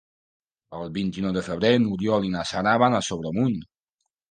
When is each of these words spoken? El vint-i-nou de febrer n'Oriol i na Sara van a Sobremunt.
El 0.77 0.89
vint-i-nou 0.95 1.35
de 1.35 1.43
febrer 1.49 1.71
n'Oriol 1.85 2.27
i 2.31 2.35
na 2.39 2.43
Sara 2.55 2.75
van 2.87 2.99
a 2.99 3.05
Sobremunt. 3.13 3.57